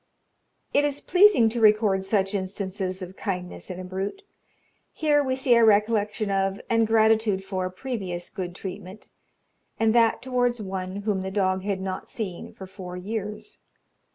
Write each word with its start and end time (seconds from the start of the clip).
It 0.73 0.83
is 0.83 0.99
pleasing 0.99 1.47
to 1.49 1.61
record 1.61 2.03
such 2.03 2.33
instances 2.33 3.03
of 3.03 3.15
kindness 3.15 3.69
in 3.69 3.79
a 3.79 3.83
brute. 3.83 4.23
Here 4.91 5.23
we 5.23 5.35
see 5.35 5.53
a 5.53 5.63
recollection 5.63 6.31
of, 6.31 6.59
and 6.71 6.87
gratitude 6.87 7.43
for, 7.43 7.69
previous 7.69 8.31
good 8.31 8.55
treatment, 8.55 9.09
and 9.79 9.93
that 9.93 10.19
towards 10.19 10.59
one 10.59 11.03
whom 11.03 11.21
the 11.21 11.29
dog 11.29 11.61
had 11.61 11.81
not 11.81 12.09
seen 12.09 12.51
for 12.51 12.65
four 12.65 12.97
years. 12.97 13.59